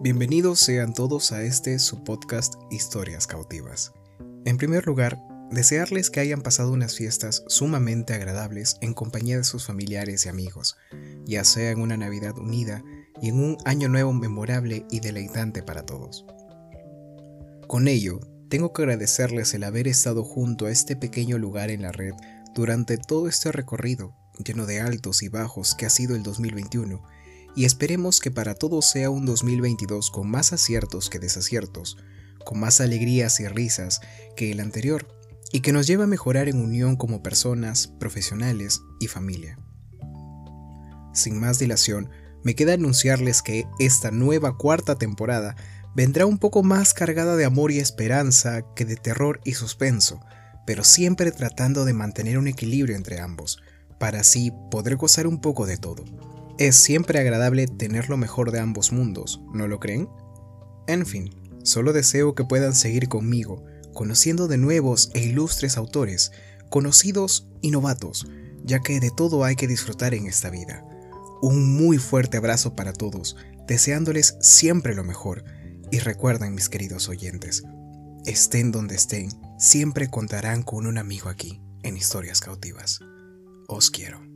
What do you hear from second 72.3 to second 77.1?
abrazo para todos, deseándoles siempre lo mejor, y recuerden mis queridos